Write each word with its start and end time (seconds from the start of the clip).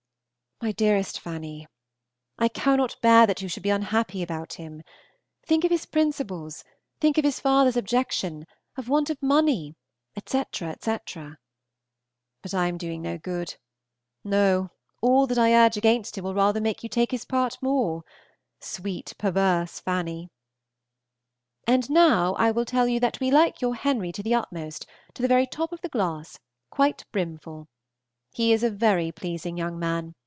My 0.63 0.71
dearest 0.73 1.19
Fanny, 1.19 1.65
I 2.37 2.47
cannot 2.47 2.95
bear 3.01 3.25
you 3.35 3.47
should 3.47 3.63
be 3.63 3.71
unhappy 3.71 4.21
about 4.21 4.53
him. 4.53 4.83
Think 5.43 5.63
of 5.63 5.71
his 5.71 5.87
principles; 5.87 6.63
think 6.99 7.17
of 7.17 7.25
his 7.25 7.39
father's 7.39 7.75
objection, 7.75 8.45
of 8.77 8.87
want 8.87 9.09
of 9.09 9.17
money, 9.23 9.73
etc., 10.15 10.69
etc. 10.69 11.39
But 12.43 12.53
I 12.53 12.67
am 12.67 12.77
doing 12.77 13.01
no 13.01 13.17
good; 13.17 13.55
no, 14.23 14.69
all 15.01 15.25
that 15.25 15.39
I 15.39 15.51
urge 15.51 15.77
against 15.77 16.15
him 16.15 16.25
will 16.25 16.35
rather 16.35 16.61
make 16.61 16.83
you 16.83 16.89
take 16.89 17.09
his 17.09 17.25
part 17.25 17.57
more, 17.63 18.03
sweet, 18.59 19.15
perverse 19.17 19.79
Fanny. 19.79 20.29
And 21.65 21.89
now 21.89 22.35
I 22.35 22.51
will 22.51 22.65
tell 22.65 22.87
you 22.87 22.99
that 22.99 23.19
we 23.19 23.31
like 23.31 23.61
your 23.61 23.73
Henry 23.73 24.11
to 24.11 24.21
the 24.21 24.35
utmost, 24.35 24.85
to 25.15 25.23
the 25.23 25.27
very 25.27 25.47
top 25.47 25.71
of 25.71 25.81
the 25.81 25.89
glass, 25.89 26.37
quite 26.69 27.03
brimful. 27.11 27.67
He 28.31 28.53
is 28.53 28.61
a 28.63 28.69
very 28.69 29.11
pleasing 29.11 29.57
young 29.57 29.79
man. 29.79 30.13